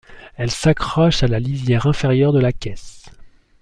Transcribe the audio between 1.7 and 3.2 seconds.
inférieure de la caisse.